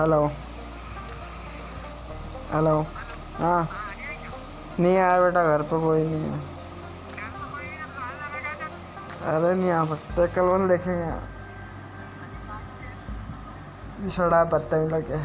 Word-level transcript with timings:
Hello 0.00 0.26
hello 2.52 2.74
हाँ। 3.40 3.68
नहीं 4.80 4.94
यार 4.94 5.20
बेटा, 5.22 5.42
घर 5.44 5.62
पर 5.62 5.80
कोई 5.80 6.04
नहीं 6.04 6.30
है। 6.30 6.38
अरे 9.34 9.54
नहीं 9.54 9.70
आ 9.70 9.84
सकते, 9.84 10.26
कल 10.34 10.46
वन 10.50 10.68
देखेंगे 10.68 11.00
यार 11.00 11.20
सड़ा 14.16 14.42
पत्ते 14.52 14.76
में 14.80 14.88
लगे 14.88 15.18